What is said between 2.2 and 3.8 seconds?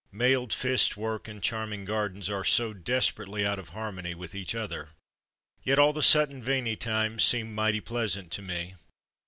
are so desperately out of